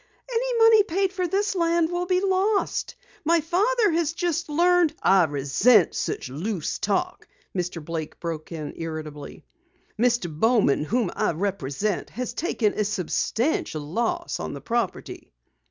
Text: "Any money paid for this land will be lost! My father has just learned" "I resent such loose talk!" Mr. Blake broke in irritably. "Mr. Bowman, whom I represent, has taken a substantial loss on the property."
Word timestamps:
"Any 0.33 0.57
money 0.57 0.81
paid 0.81 1.13
for 1.13 1.27
this 1.27 1.53
land 1.53 1.91
will 1.91 2.07
be 2.07 2.21
lost! 2.21 2.95
My 3.23 3.39
father 3.39 3.91
has 3.91 4.13
just 4.13 4.49
learned" 4.49 4.95
"I 5.03 5.25
resent 5.25 5.93
such 5.93 6.27
loose 6.27 6.79
talk!" 6.79 7.27
Mr. 7.55 7.85
Blake 7.85 8.19
broke 8.19 8.51
in 8.51 8.73
irritably. 8.77 9.45
"Mr. 9.99 10.27
Bowman, 10.39 10.85
whom 10.85 11.11
I 11.15 11.33
represent, 11.33 12.09
has 12.09 12.33
taken 12.33 12.73
a 12.73 12.83
substantial 12.83 13.83
loss 13.83 14.39
on 14.39 14.53
the 14.55 14.61
property." 14.61 15.31